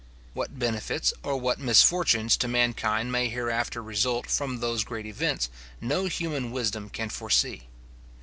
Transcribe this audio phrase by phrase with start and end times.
[0.33, 5.47] What benefits or what misfortunes to mankind may hereafter result from those great events,
[5.79, 7.67] no human wisdom can foresee.